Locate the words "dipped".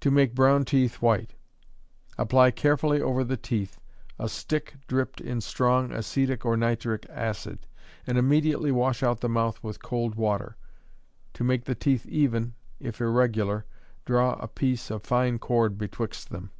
4.88-5.20